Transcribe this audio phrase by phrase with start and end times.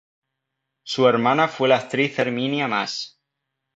[0.81, 3.21] Su hermana fue la actriz Herminia Más.